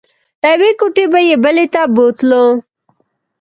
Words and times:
له 0.41 0.47
یوې 0.53 0.71
کوټې 0.79 1.05
به 1.11 1.19
یې 1.27 1.35
بلې 1.43 1.65
ته 1.73 1.81
بوتلو. 1.95 2.45